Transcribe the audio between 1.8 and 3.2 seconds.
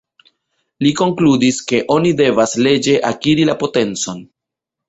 oni devas leĝe